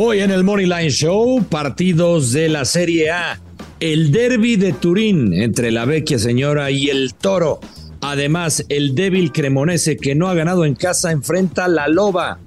Hoy 0.00 0.20
en 0.20 0.30
el 0.30 0.44
Moneyline 0.44 0.90
Show, 0.90 1.44
partidos 1.50 2.30
de 2.30 2.48
la 2.48 2.64
Serie 2.64 3.10
A. 3.10 3.40
El 3.80 4.12
derby 4.12 4.54
de 4.54 4.72
Turín 4.72 5.34
entre 5.34 5.72
la 5.72 5.86
vecchia 5.86 6.20
señora 6.20 6.70
y 6.70 6.88
el 6.88 7.14
toro. 7.14 7.58
Además, 8.00 8.64
el 8.68 8.94
débil 8.94 9.32
cremonese 9.32 9.96
que 9.96 10.14
no 10.14 10.28
ha 10.28 10.34
ganado 10.34 10.64
en 10.64 10.76
casa 10.76 11.10
enfrenta 11.10 11.64
a 11.64 11.68
la 11.68 11.88
loba. 11.88 12.38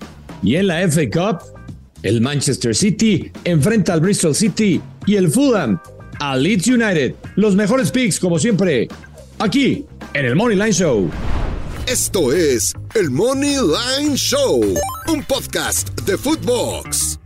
Y 0.42 0.56
en 0.56 0.68
la 0.68 0.88
FA 0.88 1.10
Cup, 1.12 1.40
el 2.04 2.22
Manchester 2.22 2.74
City 2.74 3.30
enfrenta 3.44 3.92
al 3.92 4.00
Bristol 4.00 4.34
City 4.34 4.80
y 5.06 5.18
el 5.18 5.30
Fulham 5.30 5.78
al 6.20 6.44
Leeds 6.44 6.68
United. 6.68 7.16
Los 7.36 7.58
mejores 7.58 7.92
picks, 7.92 8.18
como 8.18 8.40
siempre, 8.40 8.88
aquí 9.40 9.86
en 10.14 10.26
el 10.26 10.38
Moneyline 10.38 10.72
Show. 10.72 11.10
Esto 11.86 12.32
es 12.32 12.74
el 12.96 13.10
Money 13.10 13.58
Line 13.58 14.16
Show, 14.16 14.62
un 15.10 15.24
podcast 15.26 15.90
de 16.04 16.18
Footbox. 16.18 17.21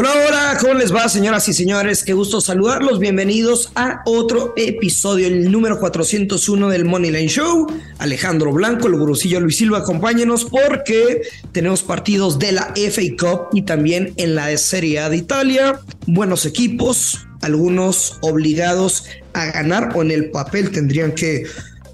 Hola, 0.00 0.12
hola, 0.28 0.58
¿cómo 0.60 0.74
les 0.74 0.94
va, 0.94 1.08
señoras 1.08 1.48
y 1.48 1.52
señores? 1.52 2.04
Qué 2.04 2.12
gusto 2.12 2.40
saludarlos. 2.40 3.00
Bienvenidos 3.00 3.72
a 3.74 4.02
otro 4.06 4.54
episodio, 4.56 5.26
el 5.26 5.50
número 5.50 5.80
401 5.80 6.68
del 6.68 6.84
Moneyline 6.84 7.28
Show. 7.28 7.66
Alejandro 7.98 8.52
Blanco, 8.52 8.86
el 8.86 8.94
gurusillo 8.94 9.40
Luis 9.40 9.56
Silva, 9.56 9.78
acompáñenos 9.78 10.44
porque 10.44 11.22
tenemos 11.50 11.82
partidos 11.82 12.38
de 12.38 12.52
la 12.52 12.72
FA 12.76 13.02
Cup 13.18 13.48
y 13.52 13.62
también 13.62 14.12
en 14.18 14.36
la 14.36 14.56
Serie 14.56 15.00
A 15.00 15.10
de 15.10 15.16
Italia. 15.16 15.80
Buenos 16.06 16.46
equipos, 16.46 17.26
algunos 17.42 18.18
obligados 18.20 19.06
a 19.32 19.46
ganar 19.46 19.90
o 19.96 20.02
en 20.02 20.12
el 20.12 20.30
papel 20.30 20.70
tendrían 20.70 21.10
que 21.10 21.42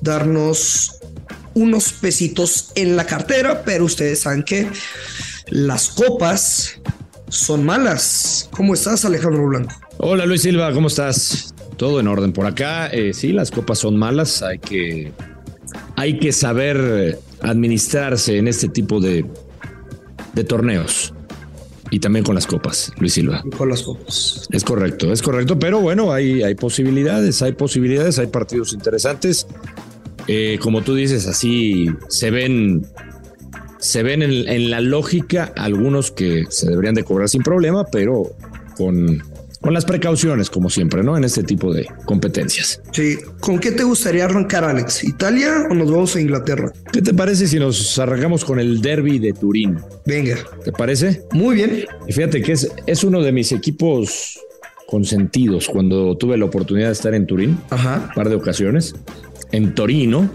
darnos 0.03 0.99
unos 1.55 1.95
pesitos 1.95 2.71
en 2.75 2.99
la 2.99 3.07
cartera, 3.07 3.63
pero 3.65 3.87
ustedes 3.87 4.21
saben 4.21 4.43
que 4.43 4.69
las 5.49 5.89
copas 5.89 6.81
son 7.35 7.65
malas. 7.65 8.49
¿Cómo 8.53 8.75
estás, 8.75 9.05
Alejandro 9.05 9.47
Blanco? 9.47 9.75
Hola 9.99 10.25
Luis 10.25 10.43
Silva, 10.43 10.73
¿cómo 10.73 10.87
estás? 10.89 11.55
Todo 11.77 11.99
en 12.01 12.07
orden 12.07 12.33
por 12.33 12.47
acá. 12.47 12.87
Eh, 12.89 13.13
sí, 13.13 13.33
las 13.33 13.51
copas 13.51 13.79
son 13.79 13.97
malas. 13.97 14.43
Hay 14.43 14.59
que, 14.59 15.13
hay 15.97 16.19
que 16.19 16.33
saber 16.33 17.19
administrarse 17.43 18.39
en 18.39 18.49
este 18.49 18.69
tipo 18.69 19.01
de, 19.01 19.27
de 20.35 20.45
torneos. 20.45 21.13
Y 21.91 22.01
también 22.01 22.25
con 22.25 22.35
las 22.35 22.47
copas, 22.47 22.93
Luis 22.99 23.15
Silva. 23.15 23.45
Con 23.57 23.69
las 23.69 23.83
copas. 23.83 24.49
Es 24.51 24.65
correcto, 24.65 25.13
es 25.13 25.21
correcto. 25.21 25.59
Pero 25.59 25.81
bueno, 25.81 26.13
hay, 26.13 26.43
hay 26.43 26.55
posibilidades, 26.55 27.43
hay 27.43 27.53
posibilidades, 27.53 28.19
hay 28.19 28.29
partidos 28.29 28.73
interesantes. 28.73 29.47
Eh, 30.27 30.59
como 30.61 30.83
tú 30.83 30.95
dices, 30.95 31.27
así 31.27 31.89
se 32.09 32.31
ven 32.31 32.87
se 33.85 34.03
ven 34.03 34.23
en, 34.23 34.49
en, 34.49 34.71
la 34.71 34.81
lógica 34.81 35.53
algunos 35.57 36.11
que 36.11 36.45
se 36.49 36.71
deberían 36.71 36.95
de 36.95 37.05
cobrar 37.05 37.29
sin 37.29 37.43
problema, 37.43 37.85
pero 37.93 38.35
con, 38.79 39.23
con, 39.61 39.75
las 39.75 39.85
precauciones, 39.85 40.49
como 40.49 40.71
siempre, 40.71 41.03
¿no? 41.03 41.19
En 41.19 41.25
este 41.25 41.43
tipo 41.43 41.73
de 41.73 41.87
competencias. 42.07 42.81
Sí. 42.93 43.19
¿Con 43.41 43.59
qué 43.59 43.73
te 43.73 43.85
gustaría 43.85 44.25
arrancar, 44.25 44.65
Alex? 44.65 45.05
¿Italia 45.05 45.67
o 45.71 45.75
nos 45.75 45.91
vamos 45.91 46.17
a 46.17 46.21
Inglaterra? 46.23 46.73
¿Qué 46.93 47.03
te 47.03 47.13
parece 47.13 47.47
si 47.47 47.59
nos 47.59 47.99
arrancamos 47.99 48.43
con 48.43 48.59
el 48.59 48.81
derby 48.81 49.19
de 49.19 49.35
Turín? 49.35 49.79
Venga. 50.07 50.39
¿Te 50.65 50.73
parece? 50.73 51.23
Muy 51.33 51.57
bien. 51.57 51.85
Y 52.09 52.13
fíjate 52.15 52.41
que 52.41 52.53
es, 52.53 52.71
es 52.87 53.05
uno 53.05 53.21
de 53.21 53.33
mis 53.33 53.53
equipos 53.53 54.41
consentidos 54.87 55.69
cuando 55.69 56.17
tuve 56.17 56.39
la 56.39 56.47
oportunidad 56.47 56.87
de 56.87 56.93
estar 56.95 57.15
en 57.15 57.27
Turín, 57.27 57.59
Ajá. 57.69 58.07
un 58.09 58.15
par 58.15 58.31
de 58.31 58.37
ocasiones, 58.37 58.95
en 59.53 59.75
Torino. 59.75 60.31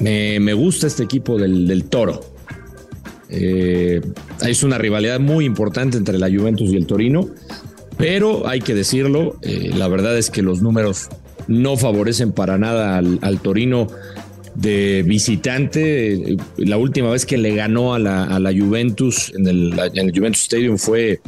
Me, 0.00 0.52
gusta 0.54 0.86
este 0.86 1.02
equipo 1.02 1.38
del, 1.38 1.66
del 1.66 1.84
Toro. 1.84 2.20
Eh, 3.28 4.00
es 4.46 4.62
una 4.62 4.78
rivalidad 4.78 5.18
muy 5.18 5.44
importante 5.44 5.96
entre 5.96 6.18
la 6.18 6.28
Juventus 6.28 6.70
y 6.70 6.76
el 6.76 6.86
Torino, 6.86 7.28
pero 7.96 8.46
hay 8.46 8.60
que 8.60 8.74
decirlo, 8.74 9.36
eh, 9.42 9.72
la 9.74 9.88
verdad 9.88 10.16
es 10.16 10.30
que 10.30 10.42
los 10.42 10.62
números 10.62 11.08
no 11.48 11.76
favorecen 11.76 12.32
para 12.32 12.58
nada 12.58 12.98
al, 12.98 13.18
al 13.22 13.40
Torino 13.40 13.88
de 14.56 15.04
visitante. 15.06 16.36
La 16.56 16.78
última 16.78 17.10
vez 17.10 17.26
que 17.26 17.38
le 17.38 17.54
ganó 17.54 17.94
a 17.94 17.98
la, 17.98 18.24
a 18.24 18.40
la 18.40 18.52
Juventus 18.52 19.32
en 19.36 19.46
el, 19.46 19.78
en 19.78 20.08
el, 20.08 20.16
Juventus 20.16 20.42
Stadium 20.42 20.78
fue, 20.78 21.20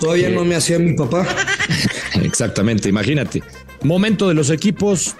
Todavía 0.00 0.28
eh, 0.28 0.32
no 0.34 0.44
me 0.44 0.54
hacía 0.54 0.78
mi 0.78 0.94
papá. 0.94 1.26
Exactamente, 2.22 2.88
imagínate. 2.88 3.42
Momento 3.82 4.28
de 4.28 4.34
los 4.34 4.50
equipos. 4.50 5.14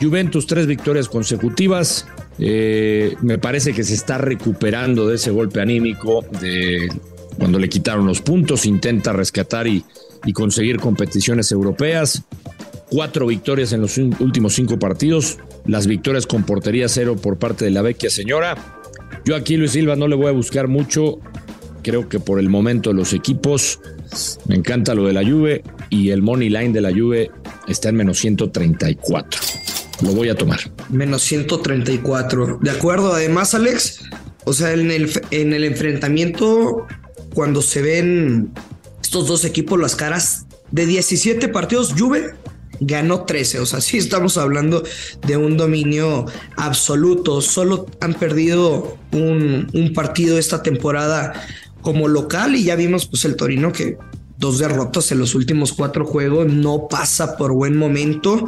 Juventus, 0.00 0.46
tres 0.46 0.66
victorias 0.66 1.08
consecutivas. 1.08 2.06
Eh, 2.38 3.16
me 3.22 3.38
parece 3.38 3.72
que 3.72 3.82
se 3.82 3.94
está 3.94 4.18
recuperando 4.18 5.08
de 5.08 5.16
ese 5.16 5.30
golpe 5.30 5.60
anímico 5.60 6.24
de 6.40 6.88
cuando 7.38 7.58
le 7.58 7.68
quitaron 7.68 8.06
los 8.06 8.20
puntos. 8.20 8.66
Intenta 8.66 9.12
rescatar 9.12 9.66
y, 9.66 9.84
y 10.24 10.32
conseguir 10.32 10.78
competiciones 10.78 11.50
europeas. 11.52 12.22
Cuatro 12.90 13.26
victorias 13.26 13.72
en 13.72 13.80
los 13.80 13.98
últimos 13.98 14.54
cinco 14.54 14.78
partidos. 14.78 15.38
Las 15.64 15.86
victorias 15.86 16.26
con 16.26 16.44
portería 16.44 16.88
cero 16.88 17.16
por 17.16 17.38
parte 17.38 17.64
de 17.64 17.70
la 17.70 17.82
vecchia 17.82 18.10
señora. 18.10 18.56
Yo 19.24 19.34
aquí, 19.34 19.56
Luis 19.56 19.72
Silva, 19.72 19.96
no 19.96 20.06
le 20.06 20.14
voy 20.14 20.28
a 20.28 20.32
buscar 20.32 20.68
mucho. 20.68 21.18
Creo 21.82 22.08
que 22.08 22.20
por 22.20 22.38
el 22.38 22.48
momento 22.48 22.92
los 22.92 23.12
equipos 23.12 23.80
me 24.46 24.56
encanta 24.56 24.94
lo 24.94 25.06
de 25.06 25.12
la 25.12 25.22
Juve 25.22 25.62
y 25.90 26.10
el 26.10 26.22
money 26.22 26.48
line 26.48 26.72
de 26.72 26.80
la 26.80 26.90
Juve 26.90 27.30
está 27.68 27.88
en 27.88 27.96
menos 27.96 28.18
134. 28.18 29.40
Lo 30.02 30.12
voy 30.12 30.28
a 30.28 30.34
tomar. 30.34 30.60
Menos 30.90 31.22
134. 31.22 32.58
De 32.60 32.70
acuerdo, 32.70 33.14
además, 33.14 33.54
Alex, 33.54 34.00
o 34.44 34.52
sea, 34.52 34.72
en 34.72 34.90
el, 34.90 35.10
en 35.30 35.52
el 35.52 35.64
enfrentamiento, 35.64 36.86
cuando 37.34 37.62
se 37.62 37.82
ven 37.82 38.52
estos 39.02 39.26
dos 39.26 39.44
equipos 39.44 39.78
las 39.80 39.96
caras 39.96 40.46
de 40.70 40.86
17 40.86 41.48
partidos, 41.48 41.94
Juve 41.96 42.34
ganó 42.80 43.24
13. 43.24 43.60
O 43.60 43.66
sea, 43.66 43.80
sí 43.80 43.96
estamos 43.96 44.36
hablando 44.36 44.82
de 45.26 45.36
un 45.36 45.56
dominio 45.56 46.26
absoluto. 46.56 47.40
Solo 47.40 47.86
han 48.00 48.14
perdido 48.14 48.98
un, 49.12 49.70
un 49.72 49.92
partido 49.92 50.38
esta 50.38 50.62
temporada 50.62 51.32
como 51.86 52.08
local 52.08 52.56
y 52.56 52.64
ya 52.64 52.74
vimos 52.74 53.06
pues 53.06 53.24
el 53.26 53.36
Torino 53.36 53.70
que 53.70 53.96
dos 54.38 54.58
derrotas 54.58 55.12
en 55.12 55.20
los 55.20 55.36
últimos 55.36 55.72
cuatro 55.72 56.04
juegos 56.04 56.52
no 56.52 56.88
pasa 56.90 57.36
por 57.36 57.52
buen 57.52 57.76
momento. 57.76 58.44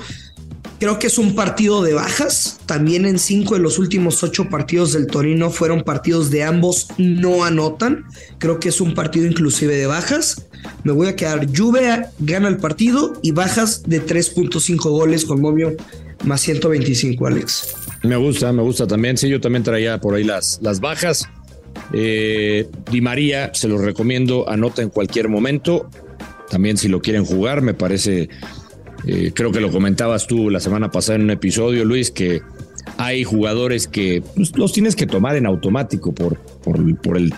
Creo 0.80 0.98
que 0.98 1.06
es 1.06 1.18
un 1.18 1.36
partido 1.36 1.84
de 1.84 1.92
bajas. 1.94 2.58
También 2.66 3.06
en 3.06 3.20
cinco 3.20 3.54
de 3.54 3.60
los 3.60 3.78
últimos 3.78 4.24
ocho 4.24 4.48
partidos 4.48 4.92
del 4.92 5.06
Torino 5.06 5.50
fueron 5.50 5.84
partidos 5.84 6.32
de 6.32 6.42
ambos 6.42 6.88
no 6.98 7.44
anotan. 7.44 8.06
Creo 8.38 8.58
que 8.58 8.70
es 8.70 8.80
un 8.80 8.94
partido 8.94 9.24
inclusive 9.24 9.76
de 9.76 9.86
bajas. 9.86 10.48
Me 10.82 10.90
voy 10.90 11.06
a 11.06 11.14
quedar 11.14 11.46
Juve 11.56 12.06
gana 12.18 12.48
el 12.48 12.56
partido 12.56 13.20
y 13.22 13.30
bajas 13.30 13.84
de 13.84 14.04
3.5 14.04 14.78
goles 14.90 15.24
con 15.24 15.40
momio 15.40 15.76
más 16.24 16.40
125, 16.40 17.24
Alex. 17.24 17.68
Me 18.02 18.16
gusta, 18.16 18.52
me 18.52 18.62
gusta 18.62 18.84
también. 18.88 19.16
Sí, 19.16 19.28
yo 19.28 19.40
también 19.40 19.62
traía 19.62 20.00
por 20.00 20.16
ahí 20.16 20.24
las, 20.24 20.58
las 20.60 20.80
bajas. 20.80 21.28
Eh, 21.92 22.68
Di 22.90 23.00
María, 23.00 23.50
se 23.54 23.68
los 23.68 23.80
recomiendo, 23.80 24.48
anota 24.48 24.82
en 24.82 24.90
cualquier 24.90 25.28
momento. 25.28 25.88
También 26.50 26.76
si 26.76 26.88
lo 26.88 27.00
quieren 27.00 27.24
jugar, 27.24 27.62
me 27.62 27.74
parece, 27.74 28.28
eh, 29.06 29.32
creo 29.34 29.52
que 29.52 29.60
lo 29.60 29.70
comentabas 29.70 30.26
tú 30.26 30.50
la 30.50 30.60
semana 30.60 30.90
pasada 30.90 31.16
en 31.16 31.22
un 31.24 31.30
episodio, 31.30 31.84
Luis, 31.84 32.10
que 32.10 32.42
hay 32.96 33.24
jugadores 33.24 33.86
que 33.86 34.22
pues, 34.34 34.56
los 34.56 34.72
tienes 34.72 34.96
que 34.96 35.06
tomar 35.06 35.36
en 35.36 35.46
automático 35.46 36.14
por, 36.14 36.38
por, 36.38 37.16
el 37.16 37.34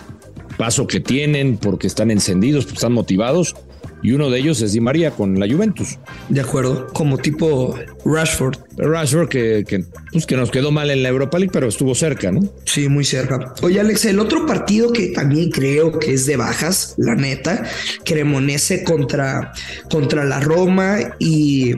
paso 0.57 0.87
que 0.87 0.99
tienen, 0.99 1.57
porque 1.57 1.87
están 1.87 2.11
encendidos, 2.11 2.65
porque 2.65 2.77
están 2.77 2.93
motivados. 2.93 3.55
Y 4.03 4.13
uno 4.13 4.29
de 4.29 4.39
ellos 4.39 4.61
es 4.61 4.73
Di 4.73 4.79
María 4.79 5.11
con 5.11 5.39
la 5.39 5.47
Juventus. 5.47 5.99
De 6.29 6.41
acuerdo, 6.41 6.87
como 6.93 7.17
tipo 7.17 7.75
Rashford. 8.03 8.57
Rashford 8.77 9.29
que, 9.29 9.63
que, 9.67 9.85
pues 10.11 10.25
que 10.25 10.35
nos 10.35 10.49
quedó 10.49 10.71
mal 10.71 10.89
en 10.89 11.03
la 11.03 11.09
Europa 11.09 11.37
League, 11.37 11.51
pero 11.53 11.67
estuvo 11.67 11.93
cerca, 11.93 12.31
¿no? 12.31 12.41
Sí, 12.65 12.89
muy 12.89 13.05
cerca. 13.05 13.53
Oye, 13.61 13.79
Alex, 13.79 14.05
el 14.05 14.19
otro 14.19 14.45
partido 14.45 14.91
que 14.91 15.07
también 15.09 15.51
creo 15.51 15.99
que 15.99 16.13
es 16.13 16.25
de 16.25 16.37
bajas, 16.37 16.95
la 16.97 17.15
neta, 17.15 17.63
Cremonese 18.03 18.83
contra, 18.83 19.53
contra 19.89 20.23
la 20.25 20.39
Roma 20.39 20.97
y 21.19 21.75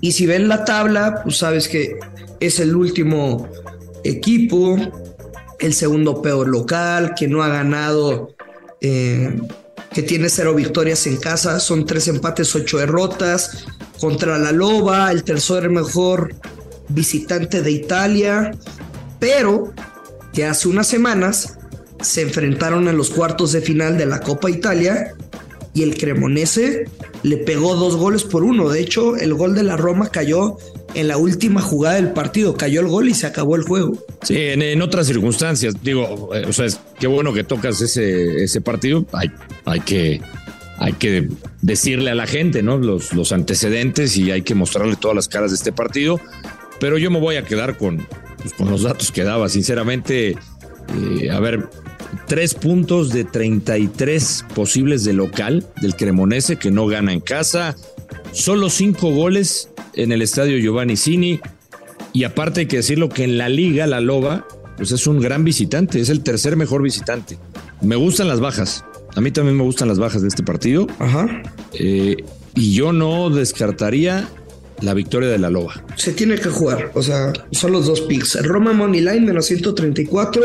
Y 0.00 0.12
si 0.12 0.26
ven 0.26 0.48
la 0.48 0.64
tabla, 0.64 1.22
pues 1.22 1.36
sabes 1.36 1.68
que 1.68 1.94
es 2.40 2.58
el 2.58 2.74
último 2.74 3.48
equipo, 4.02 4.76
el 5.60 5.72
segundo 5.74 6.20
peor 6.20 6.48
local, 6.48 7.14
que 7.16 7.28
no 7.28 7.40
ha 7.40 7.48
ganado, 7.48 8.34
eh, 8.80 9.32
que 9.94 10.02
tiene 10.02 10.28
cero 10.28 10.54
victorias 10.54 11.06
en 11.06 11.16
casa, 11.16 11.60
son 11.60 11.84
tres 11.86 12.08
empates, 12.08 12.54
ocho 12.54 12.78
derrotas, 12.78 13.66
contra 14.00 14.38
la 14.38 14.52
Loba, 14.52 15.10
el 15.10 15.22
tercer 15.22 15.70
mejor 15.70 16.34
visitante 16.88 17.62
de 17.62 17.70
Italia, 17.70 18.52
pero 19.18 19.72
que 20.32 20.44
hace 20.44 20.68
unas 20.68 20.86
semanas 20.86 21.58
se 22.00 22.22
enfrentaron 22.22 22.88
en 22.88 22.96
los 22.96 23.10
cuartos 23.10 23.52
de 23.52 23.60
final 23.60 23.96
de 23.96 24.06
la 24.06 24.20
Copa 24.20 24.50
Italia 24.50 25.14
y 25.74 25.82
el 25.82 25.96
Cremonese 25.96 26.84
le 27.22 27.36
pegó 27.38 27.76
dos 27.76 27.96
goles 27.96 28.24
por 28.24 28.42
uno. 28.42 28.68
De 28.68 28.80
hecho, 28.80 29.16
el 29.16 29.34
gol 29.34 29.54
de 29.54 29.62
la 29.62 29.76
Roma 29.76 30.08
cayó 30.08 30.58
en 30.94 31.08
la 31.08 31.16
última 31.16 31.60
jugada 31.60 31.96
del 31.96 32.12
partido. 32.12 32.56
Cayó 32.56 32.80
el 32.80 32.88
gol 32.88 33.08
y 33.08 33.14
se 33.14 33.26
acabó 33.26 33.56
el 33.56 33.62
juego. 33.62 33.96
Sí, 34.22 34.34
en, 34.36 34.82
otras 34.82 35.06
circunstancias, 35.06 35.74
digo, 35.82 36.30
eh, 36.34 36.44
o 36.46 36.52
sea, 36.52 36.66
es, 36.66 36.80
qué 36.98 37.06
bueno 37.06 37.32
que 37.32 37.44
tocas 37.44 37.80
ese, 37.80 38.44
ese 38.44 38.60
partido. 38.60 39.04
Hay, 39.12 39.30
hay 39.64 39.80
que 39.80 40.20
hay 40.78 40.94
que 40.94 41.28
decirle 41.60 42.10
a 42.10 42.14
la 42.14 42.26
gente, 42.26 42.62
¿no? 42.62 42.76
Los, 42.76 43.12
los 43.12 43.30
antecedentes 43.30 44.16
y 44.16 44.32
hay 44.32 44.42
que 44.42 44.56
mostrarle 44.56 44.96
todas 44.96 45.14
las 45.14 45.28
caras 45.28 45.52
de 45.52 45.56
este 45.56 45.72
partido. 45.72 46.20
Pero 46.80 46.98
yo 46.98 47.10
me 47.10 47.20
voy 47.20 47.36
a 47.36 47.44
quedar 47.44 47.78
con, 47.78 48.06
pues, 48.38 48.52
con 48.54 48.68
los 48.68 48.82
datos 48.82 49.12
que 49.12 49.22
daba. 49.22 49.48
Sinceramente, 49.48 50.30
eh, 50.30 51.30
a 51.30 51.38
ver, 51.38 51.68
tres 52.26 52.54
puntos 52.54 53.10
de 53.10 53.24
33 53.24 54.44
posibles 54.54 55.04
de 55.04 55.12
local 55.12 55.66
del 55.80 55.94
Cremonese 55.94 56.56
que 56.56 56.72
no 56.72 56.86
gana 56.86 57.12
en 57.12 57.20
casa. 57.20 57.76
Solo 58.32 58.68
cinco 58.68 59.10
goles 59.10 59.68
en 59.94 60.12
el 60.12 60.22
estadio 60.22 60.58
Giovanni 60.58 60.96
Cini. 60.96 61.40
Y 62.12 62.24
aparte 62.24 62.60
hay 62.60 62.66
que 62.66 62.76
decirlo 62.76 63.08
que 63.08 63.24
en 63.24 63.38
la 63.38 63.48
liga, 63.48 63.86
la 63.86 64.00
Loba, 64.00 64.46
pues 64.76 64.92
es 64.92 65.06
un 65.06 65.20
gran 65.20 65.44
visitante, 65.44 66.00
es 66.00 66.08
el 66.08 66.22
tercer 66.22 66.56
mejor 66.56 66.82
visitante. 66.82 67.38
Me 67.80 67.96
gustan 67.96 68.28
las 68.28 68.40
bajas. 68.40 68.84
A 69.14 69.20
mí 69.20 69.30
también 69.30 69.56
me 69.56 69.64
gustan 69.64 69.88
las 69.88 69.98
bajas 69.98 70.22
de 70.22 70.28
este 70.28 70.42
partido. 70.42 70.86
Ajá. 70.98 71.42
Eh, 71.72 72.16
y 72.54 72.74
yo 72.74 72.92
no 72.92 73.30
descartaría 73.30 74.28
la 74.82 74.94
victoria 74.94 75.28
de 75.28 75.38
la 75.38 75.50
Loba. 75.50 75.84
Se 75.96 76.12
tiene 76.12 76.36
que 76.36 76.48
jugar, 76.48 76.90
o 76.94 77.02
sea, 77.02 77.32
son 77.52 77.72
los 77.72 77.86
dos 77.86 78.02
picks. 78.02 78.42
Roma 78.42 78.72
Money 78.72 79.00
Line 79.00 79.20
menos 79.20 79.46
134 79.46 80.42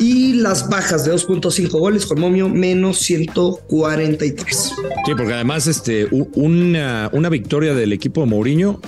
y 0.00 0.34
las 0.34 0.68
bajas 0.68 1.04
de 1.04 1.12
2.5 1.12 1.70
goles 1.70 2.06
con 2.06 2.20
Momio 2.20 2.48
menos 2.48 2.98
143. 3.00 4.56
Sí, 4.56 5.12
porque 5.16 5.32
además 5.32 5.66
este, 5.66 6.08
una, 6.10 7.10
una 7.12 7.28
victoria 7.28 7.74
del 7.74 7.92
equipo 7.92 8.22
de 8.22 8.26
Mourinho 8.26 8.80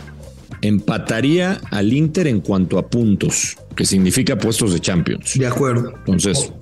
empataría 0.63 1.61
al 1.71 1.93
Inter 1.93 2.27
en 2.27 2.41
cuanto 2.41 2.79
a 2.79 2.89
puntos, 2.89 3.57
que 3.75 3.87
significa 3.87 4.37
puestos 4.37 4.73
de 4.73 4.81
Champions. 4.81 5.39
De 5.39 5.47
acuerdo. 5.47 5.95
Entonces, 5.99 6.53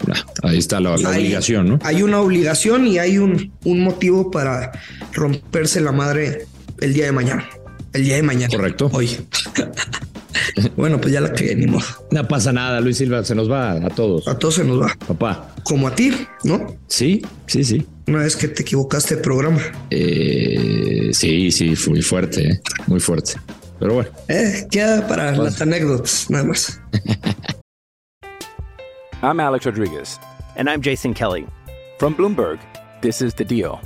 ahí 0.42 0.58
está 0.58 0.80
la, 0.80 0.94
obligación, 0.94 1.68
¿no? 1.68 1.78
Hay 1.82 2.02
una 2.02 2.20
obligación 2.20 2.86
y 2.86 2.98
hay 2.98 3.18
un, 3.18 3.52
un 3.64 3.80
motivo 3.80 4.30
para 4.30 4.72
romperse 5.12 5.80
la 5.80 5.92
madre 5.92 6.46
el 6.80 6.94
día 6.94 7.06
de 7.06 7.12
mañana. 7.12 7.48
El 7.92 8.04
día 8.04 8.16
de 8.16 8.22
mañana. 8.22 8.48
Correcto. 8.54 8.90
Hoy. 8.92 9.16
bueno, 10.76 11.00
pues 11.00 11.12
ya 11.12 11.20
la 11.20 11.32
que 11.32 11.54
ni 11.54 11.66
modo. 11.66 11.84
No 12.10 12.26
pasa 12.28 12.52
nada, 12.52 12.80
Luis 12.80 12.98
Silva, 12.98 13.24
se 13.24 13.34
nos 13.34 13.50
va 13.50 13.72
a 13.72 13.88
todos. 13.90 14.28
A 14.28 14.38
todos 14.38 14.56
se 14.56 14.64
nos 14.64 14.80
va. 14.80 14.94
Papá. 15.06 15.54
Como 15.64 15.88
a 15.88 15.94
ti, 15.94 16.12
¿no? 16.44 16.78
Sí, 16.86 17.22
sí, 17.46 17.64
sí. 17.64 17.86
Una 18.06 18.20
vez 18.20 18.36
que 18.36 18.48
te 18.48 18.62
equivocaste 18.62 19.16
de 19.16 19.22
programa. 19.22 19.60
Eh, 19.90 21.10
sí, 21.12 21.50
sí, 21.50 21.74
muy 21.88 22.02
fuerte, 22.02 22.48
¿eh? 22.48 22.60
muy 22.86 23.00
fuerte. 23.00 23.34
Pero 23.78 23.94
bueno. 23.94 24.10
Eh, 24.28 24.66
queda 24.70 25.06
para 25.06 25.34
pues... 25.34 25.52
las 25.52 25.60
anécdotas, 25.60 26.30
nada 26.30 26.44
más. 26.44 26.80
I'm 29.22 29.40
Alex 29.40 29.66
Rodriguez. 29.66 30.18
And 30.56 30.68
I'm 30.68 30.80
Jason 30.80 31.14
Kelly. 31.14 31.46
From 31.98 32.14
Bloomberg, 32.14 32.58
this 33.00 33.20
is 33.20 33.34
The 33.34 33.44
Deal. 33.44 33.80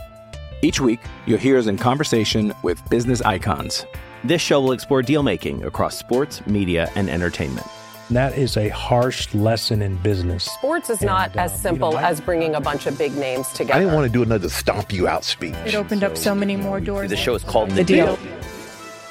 Each 0.62 0.80
week, 0.80 1.00
you'll 1.26 1.38
hear 1.38 1.58
us 1.58 1.66
in 1.66 1.76
conversation 1.76 2.52
with 2.62 2.88
business 2.88 3.20
icons. 3.22 3.84
This 4.22 4.40
show 4.40 4.60
will 4.60 4.72
explore 4.72 5.02
deal 5.02 5.22
making 5.24 5.64
across 5.64 5.98
sports, 5.98 6.46
media, 6.46 6.88
and 6.94 7.10
entertainment. 7.10 7.66
That 8.10 8.38
is 8.38 8.56
a 8.56 8.68
harsh 8.68 9.34
lesson 9.34 9.82
in 9.82 9.96
business. 9.96 10.44
Sports 10.44 10.88
is 10.90 11.00
not 11.02 11.30
And, 11.30 11.40
as 11.40 11.52
um, 11.52 11.58
simple 11.58 11.88
you 11.90 11.94
know, 11.96 12.00
I- 12.00 12.10
as 12.10 12.20
bringing 12.20 12.54
a 12.54 12.60
bunch 12.60 12.86
of 12.86 12.96
big 12.96 13.16
names 13.16 13.48
together. 13.48 13.74
I 13.74 13.80
didn't 13.80 13.94
want 13.94 14.06
to 14.06 14.12
do 14.12 14.22
another 14.22 14.48
stomp 14.48 14.92
you 14.92 15.08
out 15.08 15.24
speech. 15.24 15.54
It 15.66 15.74
opened 15.74 16.04
up 16.04 16.16
so 16.16 16.34
many 16.34 16.56
more 16.56 16.78
doors. 16.80 17.10
The 17.10 17.16
show 17.16 17.34
is 17.34 17.42
called 17.42 17.70
The, 17.70 17.76
The 17.76 17.84
Deal. 17.84 18.18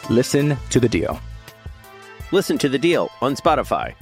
Listen 0.10 0.58
to 0.70 0.80
the 0.80 0.90
deal. 0.90 1.20
Listen 2.32 2.58
to 2.60 2.70
The 2.70 2.80
Deal 2.80 3.10
on 3.22 3.36
Spotify. 3.36 3.94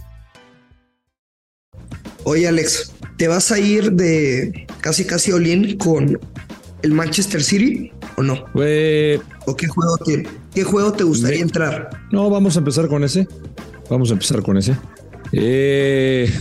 Oye, 2.25 2.45
Alex, 2.47 2.93
¿te 3.17 3.27
vas 3.27 3.51
a 3.51 3.59
ir 3.59 3.89
de 3.95 4.67
casi 4.81 5.03
casi 5.05 5.31
all-in 5.31 5.77
con 5.79 6.17
el 6.81 6.91
Manchester 6.91 7.43
City 7.43 7.91
o 8.15 8.23
no? 8.23 8.33
¿O 9.45 9.55
qué 9.55 9.67
juego 9.67 9.97
te, 9.97 10.27
qué 10.53 10.63
juego 10.63 10.93
te 10.93 11.03
gustaría 11.03 11.41
entrar? 11.41 11.89
no, 12.11 12.29
vamos 12.29 12.55
a 12.55 12.59
empezar 12.59 12.87
con 12.87 13.03
ese. 13.03 13.27
Vamos 13.89 14.09
a 14.11 14.13
empezar 14.13 14.41
con 14.43 14.57
ese. 14.57 14.75
Eh, 15.31 16.31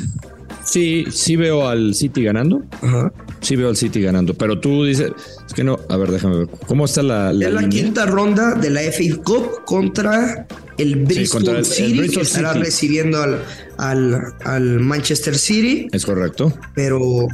sí, 0.64 1.06
sí 1.11 1.37
veo 1.37 1.67
al 1.67 1.94
City 1.94 2.23
ganando. 2.23 2.62
Ajá. 2.82 3.12
Sí 3.40 3.56
veo 3.56 3.69
al 3.69 3.76
City 3.76 4.02
ganando. 4.02 4.35
Pero 4.35 4.61
tú 4.61 4.85
dices, 4.85 5.12
es 5.46 5.55
que 5.55 5.64
no, 5.64 5.79
a 5.88 5.96
ver, 5.96 6.11
déjame 6.11 6.38
ver. 6.38 6.49
¿Cómo 6.67 6.85
está 6.85 7.02
la, 7.02 7.32
la 7.32 7.49
Es 7.49 7.55
la 7.55 7.69
quinta 7.69 8.06
ronda 8.06 8.55
de 8.55 8.70
la 8.70 8.81
FA 8.82 9.23
Cup 9.25 9.64
contra 9.64 10.46
el 10.78 10.96
Bristol 11.04 11.42
contra 11.44 11.52
el- 11.54 11.58
el 11.58 11.64
City, 11.66 11.98
Bristol 11.98 12.22
que 12.22 12.26
estará 12.28 12.52
City. 12.54 12.64
recibiendo 12.64 13.22
al, 13.22 13.44
al, 13.76 14.34
al 14.44 14.80
Manchester 14.80 15.36
City, 15.36 15.88
Es 15.92 16.06
correcto. 16.06 16.52
pero 16.75 17.26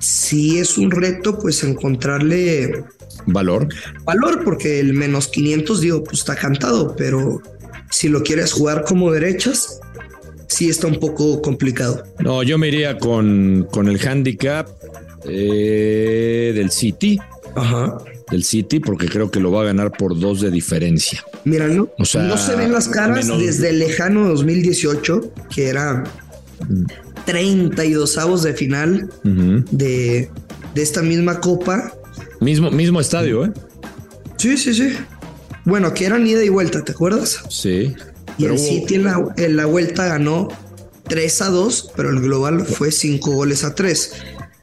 sí 0.00 0.58
es 0.58 0.78
un 0.78 0.90
reto 0.90 1.38
pues 1.38 1.62
encontrarle 1.64 2.84
Valor. 3.26 3.68
valor 4.04 4.42
porque 4.44 4.80
el 4.80 4.94
menos 4.94 5.28
500 5.28 5.80
digo 5.80 6.04
pues 6.04 6.20
está 6.20 6.36
cantado, 6.36 6.94
pero 6.96 7.42
si 7.90 8.08
lo 8.08 8.22
quieres 8.22 8.52
jugar 8.52 8.84
como 8.84 9.10
derechas, 9.12 9.80
sí 10.46 10.68
está 10.70 10.86
un 10.86 10.98
poco 11.00 11.42
complicado. 11.42 12.02
No, 12.18 12.42
yo 12.42 12.56
me 12.56 12.68
iría 12.68 12.98
con, 12.98 13.66
con 13.70 13.88
el 13.88 13.98
handicap 14.06 14.68
eh, 15.24 16.52
del 16.54 16.70
City. 16.70 17.18
Ajá. 17.54 17.98
Del 18.30 18.44
City, 18.44 18.78
porque 18.80 19.08
creo 19.08 19.30
que 19.30 19.40
lo 19.40 19.50
va 19.50 19.62
a 19.62 19.64
ganar 19.64 19.90
por 19.92 20.18
dos 20.18 20.40
de 20.40 20.50
diferencia. 20.50 21.24
Mira, 21.44 21.66
no, 21.68 21.88
O 21.98 22.04
sea, 22.04 22.22
no 22.22 22.36
se 22.36 22.54
ven 22.56 22.72
las 22.72 22.88
caras 22.88 23.26
menos- 23.26 23.40
desde 23.42 23.70
el 23.70 23.78
lejano 23.80 24.28
2018, 24.28 25.32
que 25.54 25.68
era 25.68 26.04
32 27.26 28.18
avos 28.18 28.42
de 28.42 28.54
final 28.54 29.10
de, 29.70 30.30
de 30.74 30.82
esta 30.82 31.02
misma 31.02 31.40
copa. 31.40 31.92
Mismo, 32.40 32.70
mismo 32.70 33.00
estadio, 33.00 33.44
¿eh? 33.44 33.52
Sí, 34.36 34.56
sí, 34.56 34.72
sí. 34.74 34.92
Bueno, 35.64 35.92
que 35.92 36.06
eran 36.06 36.26
ida 36.26 36.42
y 36.42 36.48
vuelta, 36.48 36.82
¿te 36.84 36.92
acuerdas? 36.92 37.40
Sí. 37.50 37.94
Y 38.38 38.44
el 38.46 38.52
hubo- 38.52 38.58
City 38.58 38.94
en 38.94 39.04
la, 39.04 39.24
en 39.36 39.56
la 39.56 39.66
vuelta 39.66 40.06
ganó 40.06 40.48
3 41.08 41.42
a 41.42 41.48
2, 41.50 41.92
pero 41.96 42.10
el 42.10 42.20
global 42.20 42.64
fue 42.64 42.90
5 42.90 43.32
goles 43.32 43.64
a 43.64 43.74
3. 43.74 44.12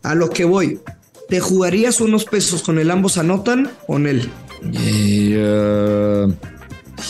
A 0.04 0.16
lo 0.16 0.30
que 0.30 0.46
voy, 0.46 0.80
¿te 1.30 1.40
jugarías 1.40 2.02
unos 2.02 2.26
pesos 2.26 2.64
con 2.64 2.80
el 2.80 2.92
ambos 2.92 3.18
anotan 3.18 3.70
o 3.88 3.98
en 3.98 4.08
él? 4.08 4.30
Eh, 4.74 6.26
uh, 6.28 6.34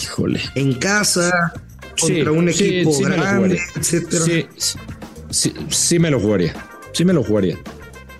híjole. 0.03 0.41
En 0.55 0.73
casa, 0.73 1.53
Sí, 1.95 2.13
contra 2.13 2.31
un 2.31 2.49
equipo 2.49 2.93
sí 2.93 3.03
grande, 3.03 3.59
etcétera. 3.75 4.25
Sí, 5.29 5.53
sí, 5.69 5.99
me 5.99 6.11
lo 6.11 6.19
jugaría. 6.19 6.53
Sí 6.93 7.03
me 7.05 7.13
lo 7.13 7.23
jugaría. 7.23 7.57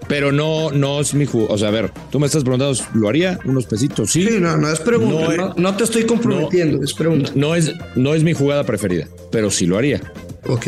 Pero 0.08 0.32
no, 0.32 0.72
no 0.72 1.02
es 1.02 1.14
mi 1.14 1.26
juego. 1.26 1.48
O 1.50 1.58
sea, 1.58 1.68
a 1.68 1.72
ver, 1.72 1.92
tú 2.12 2.20
me 2.20 2.28
estás 2.28 2.44
preguntando, 2.44 2.80
¿lo 2.94 3.10
haría? 3.10 3.40
Unos 3.46 3.66
pesitos, 3.66 4.12
sí. 4.12 4.26
Sí, 4.26 4.38
no, 4.40 4.56
no 4.58 4.72
es 4.72 4.80
pregunta, 4.80 5.36
No, 5.36 5.48
no, 5.48 5.54
no 5.58 5.76
te 5.76 5.84
estoy 5.84 6.06
comprometiendo, 6.06 6.82
es 6.84 6.94
pregunta. 6.94 7.32
No 7.36 7.56
es, 7.56 7.74
no 7.96 8.16
es 8.16 8.24
mi 8.24 8.34
jugada 8.34 8.64
preferida, 8.64 9.08
pero 9.32 9.52
sí 9.52 9.66
lo 9.66 9.78
haría. 9.78 10.02
Ok, 10.48 10.68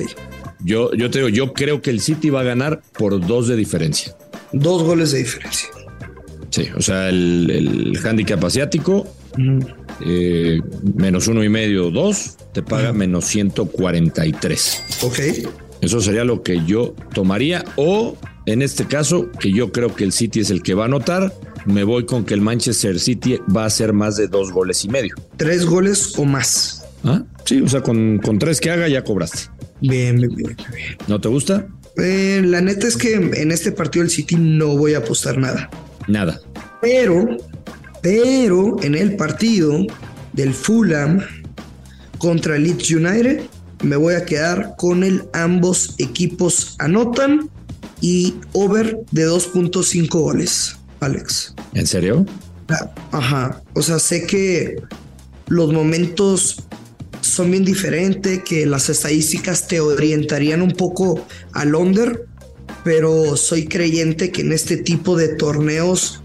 Yo, 0.60 0.94
yo 0.94 1.10
te 1.10 1.20
digo, 1.20 1.30
yo 1.30 1.54
creo 1.54 1.82
que 1.82 1.90
el 1.90 2.02
City 2.02 2.30
va 2.30 2.42
a 2.42 2.44
ganar 2.44 2.82
por 2.98 3.26
dos 3.26 3.48
de 3.48 3.56
diferencia. 3.56 4.14
Dos 4.52 4.84
goles 4.84 5.12
de 5.12 5.20
diferencia. 5.20 5.70
Sí, 6.50 6.68
o 6.76 6.82
sea, 6.82 7.10
el, 7.10 7.50
el 7.52 8.00
handicap 8.06 8.44
asiático, 8.44 9.08
eh, 10.06 10.60
menos 10.96 11.28
uno 11.28 11.44
y 11.44 11.50
medio, 11.50 11.92
dos, 11.92 12.38
te 12.54 12.64
paga 12.64 12.92
menos 12.94 13.26
143. 13.26 14.84
Ok, 15.04 15.20
Eso 15.82 16.02
sería 16.02 16.24
lo 16.24 16.42
que 16.42 16.66
yo 16.66 16.96
tomaría. 17.14 17.64
O 17.76 18.18
en 18.46 18.62
este 18.62 18.86
caso, 18.86 19.30
que 19.40 19.52
yo 19.52 19.72
creo 19.72 19.94
que 19.96 20.04
el 20.04 20.12
City 20.12 20.40
es 20.40 20.50
el 20.50 20.64
que 20.64 20.74
va 20.74 20.84
a 20.84 20.88
anotar, 20.88 21.34
me 21.66 21.84
voy 21.84 22.06
con 22.06 22.26
que 22.26 22.34
el 22.34 22.42
Manchester 22.42 23.00
City 23.00 23.38
va 23.56 23.64
a 23.64 23.68
hacer 23.68 23.94
más 23.94 24.18
de 24.18 24.28
dos 24.28 24.52
goles 24.52 24.84
y 24.86 24.90
medio. 24.90 25.16
tres 25.38 25.66
goles 25.66 26.18
o 26.18 26.26
más. 26.26 26.86
¿Ah? 27.04 27.24
Sí, 27.46 27.62
o 27.62 27.68
sea, 27.68 27.82
con, 27.82 28.18
con 28.20 28.40
tres 28.40 28.60
que 28.60 28.72
haga 28.72 28.88
ya 28.88 29.04
cobraste. 29.04 29.50
Bien, 29.82 30.18
bien. 30.18 30.34
bien. 30.36 30.58
¿No 31.08 31.22
te 31.22 31.30
gusta? 31.30 31.68
Eh, 32.02 32.42
la 32.44 32.62
neta 32.62 32.88
es 32.88 32.98
que 32.98 33.14
en 33.14 33.52
este 33.52 33.72
partido 33.72 34.04
del 34.04 34.12
City 34.12 34.36
no 34.36 34.78
voy 34.78 34.94
a 34.94 35.00
apostar 35.00 35.38
nada. 35.38 35.70
Nada. 36.08 36.40
Pero, 36.82 37.38
pero 38.02 38.82
en 38.84 38.96
el 38.96 39.16
partido 39.16 39.86
del 40.34 40.54
Fulham 40.54 41.22
contra 42.20 42.58
Leeds 42.58 42.92
United. 42.92 43.42
Me 43.82 43.96
voy 43.96 44.14
a 44.14 44.26
quedar 44.26 44.76
con 44.78 45.04
el 45.04 45.24
ambos 45.34 45.96
equipos 45.98 46.76
anotan 46.80 47.50
y 48.02 48.36
over 48.54 49.00
de 49.12 49.28
2.5 49.28 50.10
goles, 50.10 50.78
Alex. 51.00 51.56
¿En 51.74 51.88
serio? 51.88 52.26
Ajá. 53.12 53.62
O 53.74 53.82
sea, 53.82 54.00
sé 54.00 54.28
que 54.28 54.76
los 55.48 55.74
momentos 55.74 56.64
son 57.22 57.52
bien 57.52 57.66
diferentes, 57.66 58.44
que 58.44 58.66
las 58.66 58.90
estadísticas 58.90 59.68
te 59.68 59.80
orientarían 59.80 60.62
un 60.62 60.72
poco 60.72 61.26
al 61.54 61.76
under, 61.76 62.26
pero 62.84 63.36
soy 63.38 63.68
creyente 63.68 64.32
que 64.32 64.42
en 64.42 64.52
este 64.52 64.78
tipo 64.78 65.16
de 65.18 65.30
torneos 65.30 66.22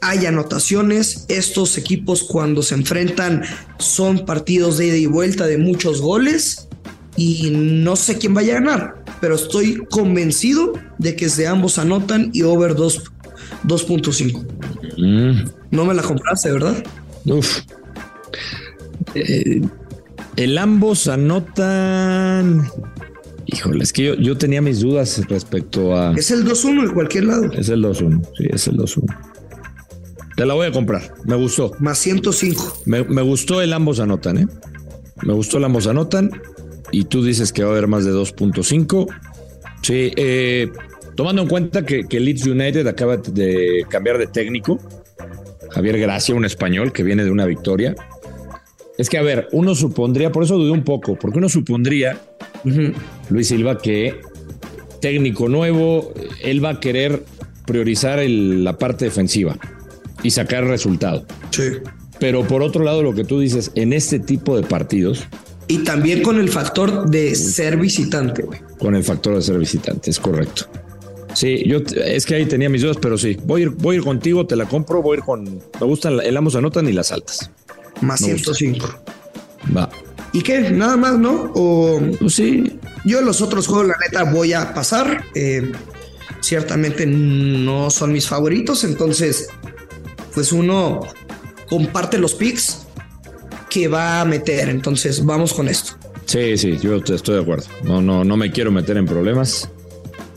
hay 0.00 0.26
anotaciones. 0.26 1.24
Estos 1.28 1.78
equipos 1.78 2.22
cuando 2.24 2.62
se 2.62 2.74
enfrentan 2.74 3.42
son 3.78 4.24
partidos 4.24 4.78
de 4.78 4.86
ida 4.86 4.96
y 4.96 5.06
vuelta 5.06 5.46
de 5.46 5.58
muchos 5.58 6.00
goles 6.00 6.68
y 7.16 7.50
no 7.50 7.96
sé 7.96 8.18
quién 8.18 8.34
vaya 8.34 8.56
a 8.56 8.60
ganar, 8.60 9.04
pero 9.20 9.36
estoy 9.36 9.76
convencido 9.90 10.72
de 10.98 11.14
que 11.16 11.28
de 11.28 11.46
ambos 11.46 11.78
anotan 11.78 12.30
y 12.32 12.42
over 12.42 12.74
2.5. 12.74 14.46
Mm. 14.98 15.50
No 15.70 15.84
me 15.84 15.94
la 15.94 16.02
compraste, 16.02 16.50
¿verdad? 16.50 16.84
Uf. 17.24 17.60
Eh, 19.14 19.62
el 20.36 20.58
ambos 20.58 21.08
anotan. 21.08 22.68
Híjole, 23.46 23.84
es 23.84 23.92
que 23.92 24.04
yo, 24.04 24.14
yo, 24.14 24.38
tenía 24.38 24.62
mis 24.62 24.80
dudas 24.80 25.22
respecto 25.28 25.96
a. 25.96 26.14
Es 26.14 26.30
el 26.30 26.44
2-1 26.44 26.88
en 26.88 26.94
cualquier 26.94 27.24
lado. 27.24 27.52
Es 27.52 27.68
el 27.68 27.84
2-1, 27.84 28.22
sí, 28.36 28.46
es 28.50 28.66
el 28.68 28.76
2-1. 28.76 29.16
Te 30.36 30.46
la 30.46 30.54
voy 30.54 30.66
a 30.66 30.72
comprar, 30.72 31.14
me 31.24 31.36
gustó. 31.36 31.72
Más 31.78 31.98
105. 31.98 32.82
Me, 32.86 33.04
me, 33.04 33.22
gustó 33.22 33.62
el 33.62 33.72
ambos 33.72 34.00
anotan, 34.00 34.38
¿eh? 34.38 34.46
Me 35.22 35.32
gustó 35.32 35.58
el 35.58 35.64
ambos 35.64 35.86
anotan. 35.86 36.30
Y 36.90 37.04
tú 37.04 37.24
dices 37.24 37.52
que 37.52 37.62
va 37.62 37.70
a 37.70 37.72
haber 37.72 37.86
más 37.86 38.04
de 38.04 38.12
2.5. 38.12 39.06
Sí, 39.82 40.12
eh, 40.16 40.70
tomando 41.14 41.42
en 41.42 41.48
cuenta 41.48 41.84
que, 41.84 42.04
que 42.04 42.18
Leeds 42.18 42.46
United 42.46 42.86
acaba 42.86 43.16
de 43.16 43.84
cambiar 43.88 44.18
de 44.18 44.26
técnico. 44.26 44.78
Javier 45.70 45.98
Gracia, 45.98 46.34
un 46.34 46.44
español 46.44 46.92
que 46.92 47.02
viene 47.02 47.24
de 47.24 47.30
una 47.30 47.46
victoria. 47.46 47.94
Es 48.96 49.10
que, 49.10 49.18
a 49.18 49.22
ver, 49.22 49.48
uno 49.52 49.74
supondría, 49.74 50.30
por 50.30 50.44
eso 50.44 50.56
dudé 50.56 50.70
un 50.70 50.84
poco, 50.84 51.16
porque 51.16 51.38
uno 51.38 51.48
supondría, 51.48 52.20
Luis 53.28 53.48
Silva, 53.48 53.78
que 53.78 54.20
técnico 55.00 55.48
nuevo, 55.48 56.12
él 56.42 56.64
va 56.64 56.70
a 56.70 56.80
querer 56.80 57.24
priorizar 57.66 58.20
la 58.28 58.78
parte 58.78 59.06
defensiva 59.06 59.58
y 60.22 60.30
sacar 60.30 60.64
resultado. 60.64 61.26
Sí. 61.50 61.64
Pero 62.20 62.46
por 62.46 62.62
otro 62.62 62.84
lado, 62.84 63.02
lo 63.02 63.14
que 63.14 63.24
tú 63.24 63.40
dices, 63.40 63.72
en 63.74 63.92
este 63.92 64.20
tipo 64.20 64.56
de 64.56 64.62
partidos. 64.62 65.26
Y 65.66 65.78
también 65.78 66.22
con 66.22 66.38
el 66.38 66.48
factor 66.48 67.10
de 67.10 67.34
ser 67.34 67.76
visitante, 67.76 68.42
güey. 68.42 68.60
Con 68.78 68.94
el 68.94 69.02
factor 69.02 69.34
de 69.34 69.42
ser 69.42 69.58
visitante, 69.58 70.10
es 70.10 70.20
correcto. 70.20 70.66
Sí, 71.34 71.64
yo 71.66 71.78
es 71.78 72.24
que 72.26 72.36
ahí 72.36 72.46
tenía 72.46 72.68
mis 72.68 72.82
dudas, 72.82 72.98
pero 73.02 73.18
sí, 73.18 73.36
voy 73.44 73.62
a 73.62 73.64
ir, 73.64 73.70
voy 73.70 73.96
a 73.96 73.98
ir 73.98 74.04
contigo, 74.04 74.46
te 74.46 74.54
la 74.54 74.66
compro, 74.66 75.02
voy 75.02 75.16
a 75.16 75.18
ir 75.18 75.24
con. 75.24 75.44
Me 75.44 75.86
gustan 75.86 76.20
el 76.20 76.36
ambos 76.36 76.54
anotan 76.54 76.88
y 76.88 76.92
las 76.92 77.10
altas 77.10 77.50
más 78.04 78.20
105. 78.20 78.88
Va. 79.76 79.90
¿Y 80.32 80.42
qué? 80.42 80.70
Nada 80.70 80.96
más, 80.96 81.18
¿no? 81.18 81.52
O 81.54 82.00
pues 82.18 82.34
sí. 82.34 82.78
Yo 83.04 83.20
los 83.20 83.40
otros 83.40 83.66
juegos, 83.66 83.88
la 83.88 83.96
neta, 84.04 84.24
voy 84.30 84.52
a 84.52 84.74
pasar. 84.74 85.24
Eh, 85.34 85.72
ciertamente 86.40 87.06
no 87.06 87.90
son 87.90 88.12
mis 88.12 88.28
favoritos, 88.28 88.84
entonces, 88.84 89.48
pues 90.34 90.52
uno 90.52 91.00
comparte 91.68 92.18
los 92.18 92.34
picks 92.34 92.86
que 93.70 93.88
va 93.88 94.20
a 94.20 94.24
meter. 94.24 94.68
Entonces, 94.68 95.24
vamos 95.24 95.52
con 95.52 95.68
esto. 95.68 95.92
Sí, 96.26 96.56
sí, 96.56 96.78
yo 96.78 96.96
estoy 96.96 97.36
de 97.36 97.42
acuerdo. 97.42 97.66
No, 97.84 98.00
no, 98.00 98.24
no 98.24 98.36
me 98.36 98.50
quiero 98.50 98.70
meter 98.70 98.96
en 98.96 99.06
problemas. 99.06 99.70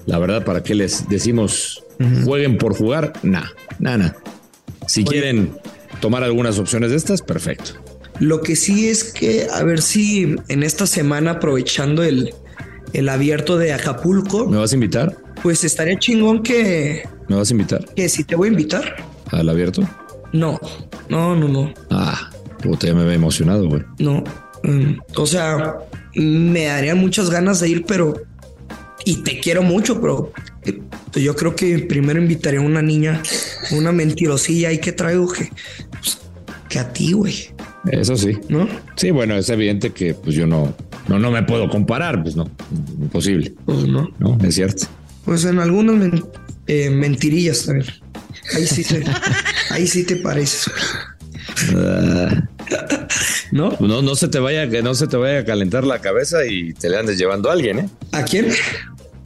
La 0.05 0.19
verdad, 0.19 0.45
¿para 0.45 0.63
qué 0.63 0.75
les 0.75 1.07
decimos 1.09 1.83
jueguen 2.23 2.57
por 2.57 2.75
jugar? 2.75 3.13
Nah, 3.23 3.47
nada. 3.79 4.15
Si 4.87 5.03
quieren 5.03 5.57
tomar 5.99 6.23
algunas 6.23 6.59
opciones 6.59 6.91
de 6.91 6.97
estas, 6.97 7.21
perfecto. 7.21 7.71
Lo 8.19 8.41
que 8.41 8.55
sí 8.55 8.89
es 8.89 9.03
que 9.03 9.47
a 9.53 9.63
ver 9.63 9.81
si 9.81 10.35
en 10.47 10.63
esta 10.63 10.87
semana, 10.87 11.31
aprovechando 11.31 12.03
el, 12.03 12.33
el 12.93 13.09
abierto 13.09 13.57
de 13.57 13.73
Acapulco. 13.73 14.47
¿Me 14.47 14.57
vas 14.57 14.71
a 14.71 14.75
invitar? 14.75 15.15
Pues 15.43 15.63
estaría 15.63 15.97
chingón 15.99 16.41
que. 16.41 17.07
¿Me 17.27 17.35
vas 17.35 17.49
a 17.49 17.53
invitar? 17.53 17.85
Que 17.95 18.09
si 18.09 18.23
te 18.23 18.35
voy 18.35 18.47
a 18.47 18.51
invitar. 18.51 18.95
¿Al 19.31 19.49
abierto? 19.49 19.87
No, 20.33 20.59
no, 21.09 21.35
no, 21.35 21.47
no. 21.47 21.73
Ah, 21.89 22.29
puta, 22.61 22.87
ya 22.87 22.93
me 22.93 23.01
había 23.01 23.13
emocionado, 23.13 23.67
güey. 23.67 23.83
No. 23.99 24.23
Mm, 24.63 24.99
o 25.15 25.25
sea, 25.25 25.77
me 26.15 26.65
darían 26.65 26.97
muchas 26.97 27.29
ganas 27.29 27.59
de 27.59 27.69
ir, 27.69 27.85
pero. 27.85 28.15
Y 29.07 29.23
te 29.23 29.39
quiero 29.39 29.63
mucho, 29.63 30.01
pero 30.01 30.33
eh, 30.65 30.81
yo 31.13 31.33
creo 31.33 31.55
que 31.55 31.79
primero 31.79 32.19
invitaría 32.21 32.59
a 32.59 32.63
una 32.63 32.81
niña, 32.81 33.23
una 33.71 33.93
mentirosilla 33.93 34.73
y 34.73 34.79
que 34.79 34.91
traigo 34.91 35.31
que 35.31 35.49
que 36.67 36.77
a 36.77 36.91
ti, 36.91 37.13
güey. 37.13 37.33
Eso 37.89 38.17
sí. 38.17 38.37
¿No? 38.49 38.67
Sí, 38.97 39.11
bueno, 39.11 39.35
es 39.35 39.49
evidente 39.49 39.91
que 39.91 40.13
pues 40.13 40.35
yo 40.35 40.45
no, 40.45 40.75
no, 41.07 41.19
no 41.19 41.31
me 41.31 41.41
puedo 41.43 41.69
comparar, 41.69 42.21
pues 42.21 42.35
no, 42.35 42.51
imposible. 42.99 43.53
Pues 43.65 43.87
no. 43.87 44.11
No, 44.19 44.37
es 44.43 44.55
cierto. 44.55 44.87
Pues 45.23 45.45
en 45.45 45.59
algunas 45.59 46.21
eh, 46.67 46.89
mentirillas 46.89 47.65
también. 47.65 47.87
Ahí 48.57 48.67
sí 48.67 48.83
te, 48.83 49.05
ahí 49.69 49.87
sí 49.87 50.03
te 50.03 50.17
pareces. 50.17 50.69
Ah. 51.77 52.43
¿No? 53.53 53.71
No, 53.79 54.01
no 54.01 54.15
se 54.15 54.27
te 54.27 54.39
vaya, 54.39 54.69
que 54.69 54.81
no 54.81 54.93
se 54.95 55.07
te 55.07 55.15
vaya 55.15 55.39
a 55.39 55.45
calentar 55.45 55.85
la 55.85 56.01
cabeza 56.01 56.45
y 56.45 56.73
te 56.73 56.89
le 56.89 56.97
andes 56.97 57.17
llevando 57.17 57.49
a 57.49 57.53
alguien, 57.53 57.79
¿eh? 57.79 57.89
¿A 58.11 58.23
quién? 58.23 58.47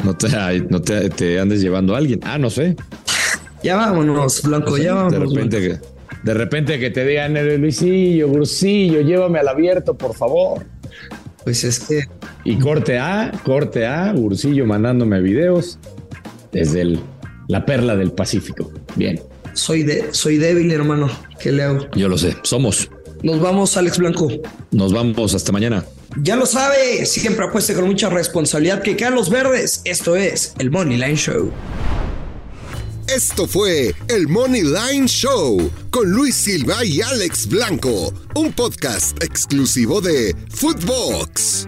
No 0.03 0.15
te, 0.15 0.29
no 0.69 0.81
te, 0.81 1.09
te 1.09 1.39
andes 1.39 1.61
llevando 1.61 1.95
a 1.95 1.97
alguien. 1.97 2.19
Ah, 2.23 2.37
no 2.37 2.49
sé. 2.49 2.75
Ya 3.63 3.75
vámonos, 3.75 4.41
Blanco, 4.41 4.77
ya 4.77 4.93
vámonos. 4.93 5.33
De 5.33 5.39
repente 5.39 5.59
que 5.59 5.91
de 6.23 6.33
repente 6.35 6.79
que 6.79 6.91
te 6.91 7.05
digan, 7.05 7.33
Luisillo, 7.59 8.27
Brusillo, 8.29 9.01
llévame 9.01 9.39
al 9.39 9.47
abierto, 9.47 9.95
por 9.95 10.15
favor. 10.15 10.65
Pues 11.43 11.63
es 11.63 11.79
que. 11.79 12.03
Y 12.43 12.57
corte 12.57 12.99
A, 12.99 13.31
corte 13.43 13.87
A, 13.87 14.13
Ursillo 14.15 14.65
mandándome 14.65 15.19
videos 15.21 15.79
desde 16.51 16.81
el, 16.81 16.99
la 17.47 17.65
perla 17.65 17.95
del 17.95 18.11
Pacífico. 18.11 18.71
Bien. 18.95 19.19
Soy, 19.53 19.83
de, 19.83 20.09
soy 20.11 20.37
débil, 20.37 20.71
hermano. 20.71 21.09
¿Qué 21.39 21.51
le 21.51 21.63
hago? 21.63 21.87
Yo 21.95 22.07
lo 22.07 22.17
sé, 22.17 22.35
somos. 22.43 22.89
Nos 23.23 23.39
vamos, 23.39 23.77
Alex 23.77 23.97
Blanco. 23.97 24.29
Nos 24.71 24.93
vamos, 24.93 25.33
hasta 25.33 25.51
mañana. 25.51 25.85
Ya 26.17 26.35
lo 26.35 26.45
sabe, 26.45 27.05
siempre 27.05 27.45
apueste 27.45 27.73
con 27.73 27.85
mucha 27.85 28.09
responsabilidad 28.09 28.81
que 28.81 28.97
quedan 28.97 29.15
los 29.15 29.29
verdes. 29.29 29.81
Esto 29.85 30.15
es 30.15 30.53
el 30.59 30.71
Money 30.71 30.97
Line 30.97 31.15
Show. 31.15 31.51
Esto 33.07 33.45
fue 33.45 33.93
el 34.07 34.27
Money 34.27 34.63
Line 34.63 35.07
Show 35.07 35.69
con 35.89 36.09
Luis 36.11 36.35
Silva 36.35 36.85
y 36.85 37.01
Alex 37.01 37.47
Blanco, 37.47 38.13
un 38.35 38.53
podcast 38.53 39.21
exclusivo 39.21 39.99
de 39.99 40.35
Footbox. 40.49 41.67